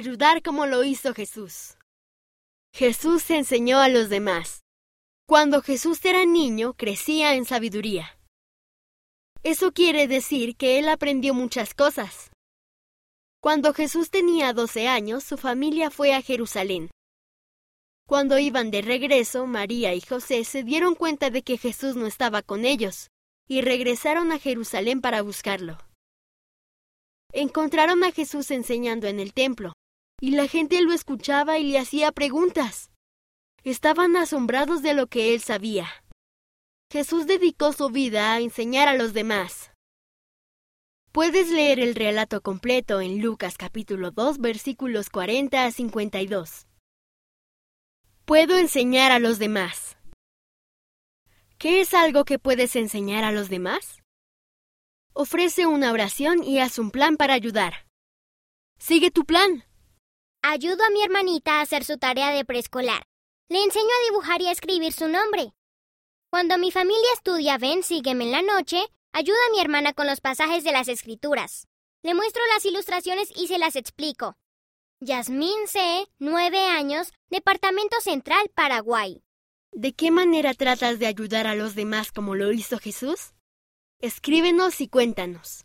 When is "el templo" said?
29.20-29.74